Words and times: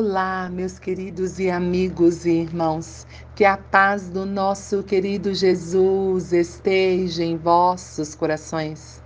Olá, 0.00 0.48
meus 0.48 0.78
queridos 0.78 1.40
e 1.40 1.50
amigos 1.50 2.24
e 2.24 2.30
irmãos, 2.30 3.04
que 3.34 3.44
a 3.44 3.56
paz 3.56 4.08
do 4.08 4.24
nosso 4.24 4.80
querido 4.84 5.34
Jesus 5.34 6.32
esteja 6.32 7.24
em 7.24 7.36
vossos 7.36 8.14
corações. 8.14 9.02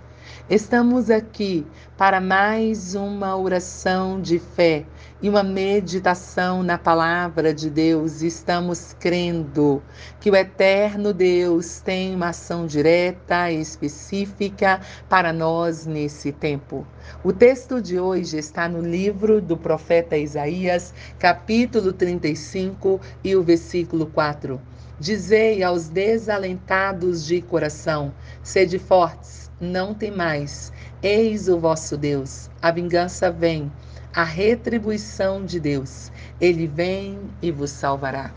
Estamos 0.47 1.09
aqui 1.09 1.65
para 1.97 2.21
mais 2.21 2.93
uma 2.93 3.35
oração 3.35 4.21
de 4.21 4.37
fé 4.37 4.85
e 5.21 5.29
uma 5.29 5.43
meditação 5.43 6.63
na 6.63 6.77
palavra 6.77 7.53
de 7.53 7.69
Deus. 7.69 8.21
Estamos 8.21 8.95
crendo 8.99 9.81
que 10.19 10.29
o 10.29 10.35
eterno 10.35 11.13
Deus 11.13 11.79
tem 11.79 12.15
uma 12.15 12.29
ação 12.29 12.65
direta 12.65 13.51
e 13.51 13.61
específica 13.61 14.81
para 15.07 15.31
nós 15.31 15.85
nesse 15.85 16.31
tempo. 16.31 16.85
O 17.23 17.31
texto 17.31 17.81
de 17.81 17.99
hoje 17.99 18.37
está 18.37 18.67
no 18.67 18.81
livro 18.81 19.41
do 19.41 19.57
profeta 19.57 20.17
Isaías, 20.17 20.93
capítulo 21.19 21.93
35 21.93 22.99
e 23.23 23.35
o 23.35 23.43
versículo 23.43 24.05
4. 24.07 24.59
Dizei 24.99 25.63
aos 25.63 25.89
desalentados 25.89 27.25
de 27.25 27.41
coração: 27.41 28.13
sede 28.41 28.79
fortes 28.79 29.43
não 29.59 29.93
temais, 29.93 30.71
eis 31.01 31.47
o 31.47 31.57
vosso 31.57 31.97
Deus. 31.97 32.49
A 32.61 32.71
vingança 32.71 33.31
vem, 33.31 33.71
a 34.15 34.23
retribuição 34.23 35.43
de 35.43 35.59
Deus. 35.59 36.11
Ele 36.39 36.67
vem 36.67 37.19
e 37.41 37.51
vos 37.51 37.71
salvará. 37.71 38.31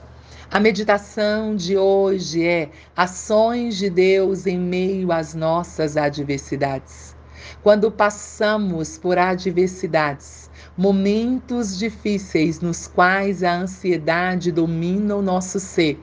A 0.50 0.58
meditação 0.58 1.54
de 1.54 1.76
hoje 1.76 2.46
é 2.46 2.70
ações 2.96 3.76
de 3.76 3.90
Deus 3.90 4.46
em 4.46 4.58
meio 4.58 5.12
às 5.12 5.34
nossas 5.34 5.96
adversidades. 5.96 7.14
Quando 7.62 7.90
passamos 7.90 8.96
por 8.96 9.18
adversidades, 9.18 10.50
momentos 10.78 11.78
difíceis 11.78 12.60
nos 12.60 12.86
quais 12.86 13.42
a 13.42 13.54
ansiedade 13.54 14.50
domina 14.50 15.16
o 15.16 15.22
nosso 15.22 15.60
ser, 15.60 16.00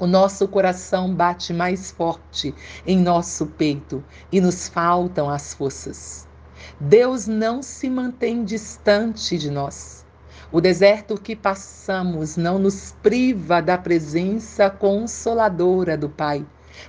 o 0.00 0.06
nosso 0.06 0.48
coração 0.48 1.14
bate 1.14 1.52
mais 1.52 1.90
forte 1.90 2.54
em 2.86 2.98
nosso 2.98 3.46
peito 3.46 4.02
e 4.32 4.40
nos 4.40 4.68
faltam 4.68 5.28
as 5.28 5.54
forças. 5.54 6.27
Deus 6.80 7.26
não 7.26 7.62
se 7.62 7.88
mantém 7.88 8.44
distante 8.44 9.38
de 9.38 9.50
nós. 9.50 10.06
O 10.50 10.60
deserto 10.60 11.20
que 11.20 11.36
passamos 11.36 12.36
não 12.36 12.58
nos 12.58 12.94
priva 13.02 13.60
da 13.60 13.76
presença 13.76 14.70
consoladora 14.70 15.96
do 15.96 16.08
Pai, 16.08 16.46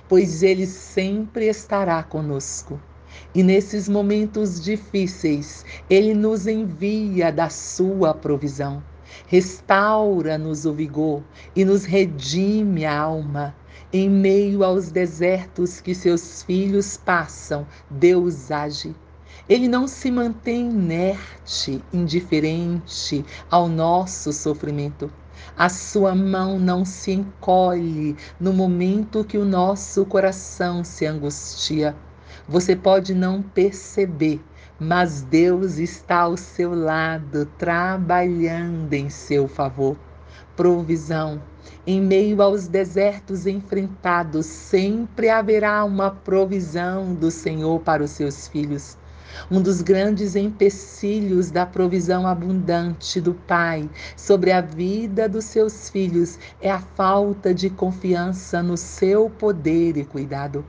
pois 0.08 0.42
Ele 0.42 0.66
sempre 0.66 1.46
estará 1.46 2.02
conosco. 2.02 2.80
E 3.34 3.42
nesses 3.42 3.88
momentos 3.88 4.60
difíceis, 4.62 5.64
Ele 5.90 6.14
nos 6.14 6.46
envia 6.46 7.30
da 7.30 7.50
sua 7.50 8.14
provisão. 8.14 8.82
Restaura-nos 9.26 10.64
o 10.64 10.72
vigor 10.72 11.22
e 11.54 11.64
nos 11.64 11.84
redime 11.84 12.86
a 12.86 12.98
alma. 12.98 13.54
Em 13.92 14.08
meio 14.08 14.62
aos 14.62 14.90
desertos 14.90 15.80
que 15.80 15.94
seus 15.94 16.42
filhos 16.44 16.96
passam, 16.96 17.66
Deus 17.90 18.50
age. 18.50 18.94
Ele 19.50 19.66
não 19.66 19.88
se 19.88 20.12
mantém 20.12 20.70
inerte, 20.70 21.82
indiferente 21.92 23.24
ao 23.50 23.68
nosso 23.68 24.32
sofrimento. 24.32 25.12
A 25.58 25.68
sua 25.68 26.14
mão 26.14 26.56
não 26.56 26.84
se 26.84 27.10
encolhe 27.10 28.16
no 28.38 28.52
momento 28.52 29.24
que 29.24 29.36
o 29.36 29.44
nosso 29.44 30.06
coração 30.06 30.84
se 30.84 31.04
angustia. 31.04 31.96
Você 32.48 32.76
pode 32.76 33.12
não 33.12 33.42
perceber, 33.42 34.40
mas 34.78 35.22
Deus 35.22 35.78
está 35.78 36.20
ao 36.20 36.36
seu 36.36 36.72
lado, 36.72 37.44
trabalhando 37.58 38.94
em 38.94 39.10
seu 39.10 39.48
favor. 39.48 39.96
Provisão. 40.54 41.42
Em 41.84 42.00
meio 42.00 42.40
aos 42.40 42.68
desertos 42.68 43.48
enfrentados, 43.48 44.46
sempre 44.46 45.28
haverá 45.28 45.84
uma 45.84 46.12
provisão 46.12 47.12
do 47.14 47.32
Senhor 47.32 47.80
para 47.80 48.04
os 48.04 48.12
seus 48.12 48.46
filhos. 48.46 48.96
Um 49.50 49.62
dos 49.62 49.82
grandes 49.82 50.36
empecilhos 50.36 51.50
da 51.50 51.66
provisão 51.66 52.26
abundante 52.26 53.20
do 53.20 53.34
Pai 53.34 53.90
sobre 54.16 54.52
a 54.52 54.60
vida 54.60 55.28
dos 55.28 55.44
seus 55.44 55.90
filhos 55.90 56.38
é 56.60 56.70
a 56.70 56.80
falta 56.80 57.54
de 57.54 57.70
confiança 57.70 58.62
no 58.62 58.76
seu 58.76 59.30
poder 59.30 59.96
e 59.96 60.04
cuidado. 60.04 60.64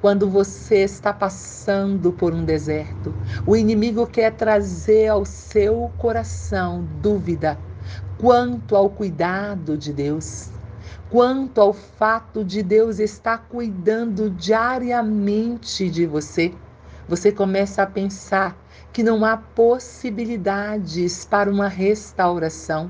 Quando 0.00 0.28
você 0.28 0.78
está 0.78 1.12
passando 1.12 2.12
por 2.12 2.32
um 2.32 2.44
deserto, 2.44 3.14
o 3.46 3.56
inimigo 3.56 4.06
quer 4.06 4.32
trazer 4.32 5.08
ao 5.08 5.24
seu 5.24 5.90
coração 5.98 6.86
dúvida 7.02 7.58
quanto 8.18 8.76
ao 8.76 8.90
cuidado 8.90 9.76
de 9.76 9.92
Deus 9.92 10.50
quanto 11.10 11.60
ao 11.60 11.72
fato 11.72 12.44
de 12.44 12.62
Deus 12.62 13.00
estar 13.00 13.38
cuidando 13.48 14.30
diariamente 14.30 15.90
de 15.90 16.06
você, 16.06 16.54
você 17.08 17.32
começa 17.32 17.82
a 17.82 17.86
pensar 17.86 18.56
que 18.92 19.02
não 19.02 19.24
há 19.24 19.36
possibilidades 19.36 21.24
para 21.24 21.50
uma 21.50 21.66
restauração, 21.66 22.88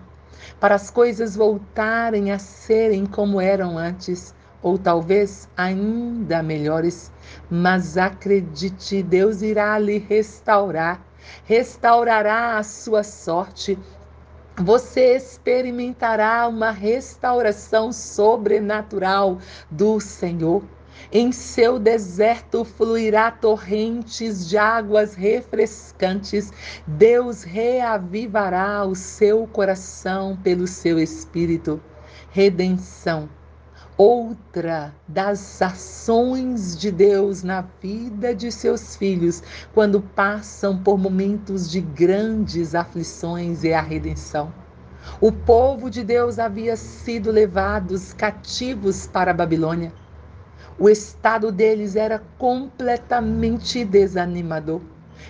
para 0.61 0.75
as 0.75 0.91
coisas 0.91 1.35
voltarem 1.35 2.31
a 2.31 2.39
serem 2.39 3.07
como 3.07 3.41
eram 3.41 3.79
antes, 3.79 4.35
ou 4.63 4.79
talvez 4.79 5.49
ainda 5.57 6.43
melhores. 6.43 7.11
Mas 7.51 7.97
acredite, 7.97 9.03
Deus 9.03 9.43
irá 9.43 9.79
lhe 9.79 9.99
restaurar, 9.99 11.01
restaurará 11.45 12.59
a 12.59 12.63
sua 12.63 13.03
sorte, 13.03 13.79
você 14.57 15.17
experimentará 15.17 16.47
uma 16.47 16.71
restauração 16.71 17.93
sobrenatural 17.93 19.39
do 19.71 19.99
Senhor. 20.01 20.63
Em 21.11 21.33
seu 21.33 21.79
deserto 21.79 22.63
fluirá 22.63 23.31
torrentes 23.31 24.47
de 24.47 24.59
águas 24.59 25.15
refrescantes. 25.15 26.53
Deus 26.87 27.43
reavivará 27.43 28.85
o 28.85 28.95
seu 28.95 29.47
coração 29.47 30.37
pelo 30.43 30.67
seu 30.67 30.99
espírito. 30.99 31.81
Redenção 32.31 33.31
outra 34.01 34.95
das 35.07 35.61
ações 35.61 36.75
de 36.75 36.91
Deus 36.91 37.43
na 37.43 37.61
vida 37.83 38.35
de 38.35 38.51
seus 38.51 38.97
filhos 38.97 39.43
quando 39.75 40.01
passam 40.01 40.83
por 40.83 40.97
momentos 40.97 41.71
de 41.71 41.83
grandes 41.83 42.75
aflições 42.75 43.63
é 43.63 43.75
a 43.75 43.83
redenção. 43.83 44.51
O 45.21 45.31
povo 45.31 45.91
de 45.91 46.03
Deus 46.03 46.39
havia 46.39 46.77
sido 46.77 47.31
levados 47.31 48.15
cativos 48.15 49.07
para 49.07 49.33
a 49.33 49.35
Babilônia. 49.35 49.93
O 50.79 50.89
estado 50.89 51.53
deles 51.53 51.95
era 51.95 52.23
completamente 52.39 53.85
desanimador. 53.85 54.81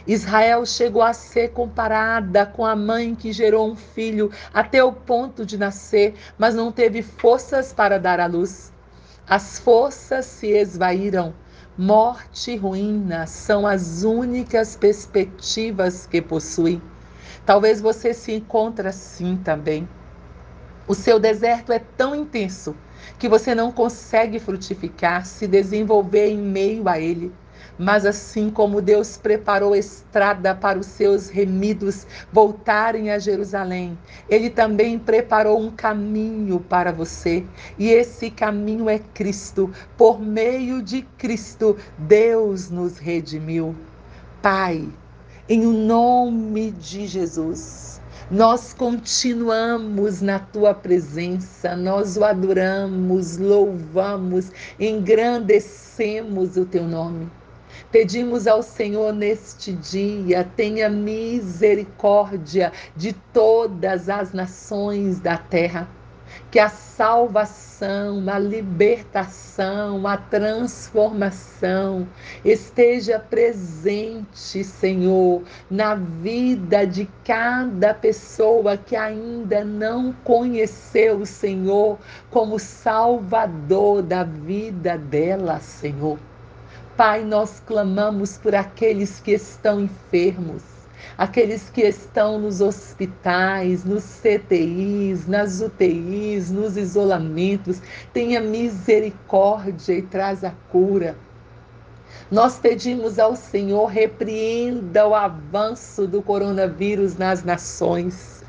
Israel 0.06 0.64
chegou 0.66 1.02
a 1.02 1.12
ser 1.12 1.50
comparada 1.50 2.46
com 2.46 2.64
a 2.64 2.74
mãe 2.74 3.14
que 3.14 3.32
gerou 3.32 3.70
um 3.70 3.76
filho 3.76 4.30
até 4.52 4.82
o 4.82 4.92
ponto 4.92 5.44
de 5.44 5.58
nascer, 5.58 6.14
mas 6.38 6.54
não 6.54 6.72
teve 6.72 7.02
forças 7.02 7.72
para 7.72 7.98
dar 7.98 8.20
à 8.20 8.26
luz. 8.26 8.72
As 9.28 9.58
forças 9.58 10.26
se 10.26 10.48
esvaíram. 10.48 11.34
Morte 11.78 12.50
e 12.50 12.56
ruína 12.56 13.26
são 13.26 13.66
as 13.66 14.02
únicas 14.02 14.76
perspectivas 14.76 16.06
que 16.06 16.20
possui. 16.20 16.82
Talvez 17.46 17.81
você 17.81 18.12
se 18.12 18.32
encontre 18.32 18.88
assim 18.88 19.36
também. 19.36 19.88
O 20.86 20.94
seu 20.94 21.20
deserto 21.20 21.72
é 21.72 21.78
tão 21.78 22.14
intenso 22.14 22.76
que 23.19 23.28
você 23.28 23.54
não 23.54 23.70
consegue 23.70 24.38
frutificar, 24.38 25.25
se 25.25 25.46
desenvolver 25.46 26.26
em 26.26 26.38
meio 26.38 26.88
a 26.88 26.98
ele. 26.98 27.32
Mas 27.81 28.05
assim 28.05 28.50
como 28.50 28.82
Deus 28.82 29.17
preparou 29.17 29.75
estrada 29.75 30.55
para 30.55 30.79
os 30.79 30.85
seus 30.85 31.31
remidos 31.31 32.06
voltarem 32.31 33.11
a 33.11 33.19
Jerusalém, 33.19 33.97
Ele 34.29 34.50
também 34.50 34.99
preparou 34.99 35.59
um 35.59 35.71
caminho 35.71 36.61
para 36.61 36.93
você. 36.93 37.43
E 37.79 37.88
esse 37.88 38.31
caminho 38.31 38.87
é 38.87 38.99
Cristo. 38.99 39.73
Por 39.97 40.21
meio 40.21 40.82
de 40.82 41.00
Cristo, 41.17 41.75
Deus 41.97 42.69
nos 42.69 42.99
redimiu. 42.99 43.75
Pai, 44.43 44.87
em 45.49 45.62
nome 45.62 46.73
de 46.73 47.06
Jesus. 47.06 47.99
Nós 48.31 48.75
continuamos 48.75 50.21
na 50.21 50.38
tua 50.38 50.75
presença, 50.75 51.75
nós 51.75 52.19
o 52.19 52.25
adoramos, 52.25 53.38
louvamos, 53.38 54.53
engrandecemos 54.79 56.59
o 56.59 56.67
teu 56.67 56.87
nome. 56.87 57.41
Pedimos 57.90 58.46
ao 58.46 58.62
Senhor 58.62 59.12
neste 59.12 59.72
dia, 59.72 60.48
tenha 60.54 60.88
misericórdia 60.88 62.72
de 62.94 63.12
todas 63.32 64.08
as 64.08 64.32
nações 64.32 65.19
da 65.19 65.37
terra, 65.37 65.88
que 66.52 66.60
a 66.60 66.69
salvação, 66.69 68.22
a 68.28 68.38
libertação, 68.38 70.06
a 70.06 70.16
transformação 70.16 72.06
esteja 72.44 73.19
presente, 73.19 74.62
Senhor, 74.62 75.43
na 75.69 75.96
vida 75.96 76.86
de 76.86 77.08
cada 77.25 77.93
pessoa 77.93 78.76
que 78.76 78.94
ainda 78.94 79.64
não 79.64 80.12
conheceu 80.22 81.19
o 81.19 81.26
Senhor 81.26 81.98
como 82.31 82.56
Salvador 82.56 84.00
da 84.00 84.22
vida 84.22 84.96
dela, 84.96 85.58
Senhor. 85.58 86.30
Pai, 87.00 87.25
nós 87.25 87.62
clamamos 87.67 88.37
por 88.37 88.55
aqueles 88.55 89.20
que 89.20 89.31
estão 89.31 89.81
enfermos, 89.81 90.62
aqueles 91.17 91.70
que 91.70 91.81
estão 91.81 92.38
nos 92.38 92.61
hospitais, 92.61 93.87
nos 93.87 94.05
CTIs, 94.05 95.26
nas 95.26 95.62
UTIs, 95.62 96.50
nos 96.50 96.76
isolamentos. 96.76 97.81
Tenha 98.12 98.38
misericórdia 98.38 99.94
e 99.94 100.02
traz 100.02 100.44
a 100.44 100.50
cura. 100.70 101.17
Nós 102.31 102.58
pedimos 102.58 103.19
ao 103.19 103.35
Senhor, 103.35 103.87
repreenda 103.87 105.08
o 105.08 105.14
avanço 105.14 106.06
do 106.06 106.20
coronavírus 106.20 107.17
nas 107.17 107.43
nações. 107.43 108.44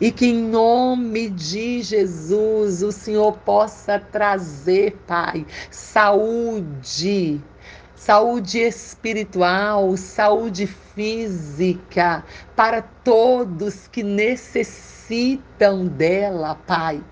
E 0.00 0.12
que 0.12 0.26
em 0.26 0.44
nome 0.48 1.28
de 1.28 1.82
Jesus 1.82 2.84
o 2.84 2.92
Senhor 2.92 3.36
possa 3.38 3.98
trazer, 3.98 4.96
Pai, 5.08 5.44
saúde, 5.72 7.42
saúde 8.06 8.60
espiritual, 8.60 9.96
saúde 9.96 10.64
física, 10.64 12.24
para 12.54 12.80
todos 12.80 13.88
que 13.88 14.04
necessitam 14.04 15.88
dela, 15.88 16.54
Pai. 16.54 17.02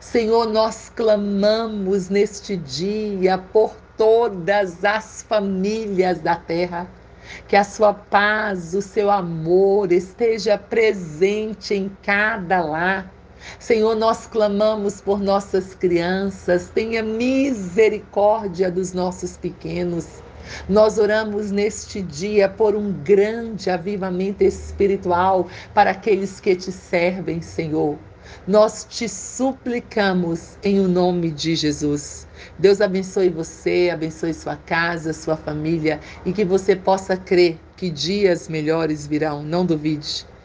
Senhor, 0.00 0.46
nós 0.48 0.90
clamamos 0.96 2.08
neste 2.08 2.56
dia 2.56 3.36
por 3.36 3.76
todas 3.98 4.82
as 4.82 5.22
famílias 5.28 6.20
da 6.20 6.36
terra. 6.36 6.88
Que 7.46 7.54
a 7.54 7.62
sua 7.62 7.92
paz, 7.92 8.72
o 8.72 8.80
seu 8.80 9.10
amor 9.10 9.92
esteja 9.92 10.56
presente 10.56 11.74
em 11.74 11.90
cada 12.02 12.62
lar 12.62 13.12
Senhor, 13.58 13.96
nós 13.96 14.26
clamamos 14.26 15.00
por 15.00 15.18
nossas 15.20 15.74
crianças, 15.74 16.70
tenha 16.74 17.02
misericórdia 17.02 18.70
dos 18.70 18.92
nossos 18.92 19.36
pequenos. 19.36 20.22
Nós 20.68 20.98
oramos 20.98 21.50
neste 21.50 22.02
dia 22.02 22.48
por 22.48 22.74
um 22.74 22.92
grande 22.92 23.70
avivamento 23.70 24.42
espiritual 24.42 25.48
para 25.74 25.90
aqueles 25.90 26.40
que 26.40 26.54
te 26.56 26.72
servem, 26.72 27.40
Senhor. 27.40 27.98
Nós 28.46 28.86
te 28.88 29.08
suplicamos 29.08 30.56
em 30.62 30.78
o 30.80 30.88
nome 30.88 31.30
de 31.30 31.54
Jesus. 31.56 32.26
Deus 32.58 32.80
abençoe 32.80 33.28
você, 33.28 33.90
abençoe 33.92 34.32
sua 34.32 34.56
casa, 34.56 35.12
sua 35.12 35.36
família 35.36 36.00
e 36.24 36.32
que 36.32 36.44
você 36.44 36.76
possa 36.76 37.16
crer 37.16 37.58
que 37.76 37.90
dias 37.90 38.48
melhores 38.48 39.06
virão. 39.06 39.42
Não 39.42 39.66
duvide. 39.66 40.29